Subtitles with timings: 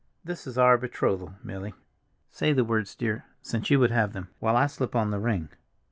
[0.23, 1.75] This is our betrothal, Milly.
[2.31, 5.49] Say the words, dear, since you would have them, while I slip on the ring."